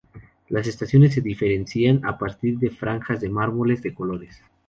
[0.49, 4.41] Las estaciones se diferencian a partir de franjas de mármoles de colores.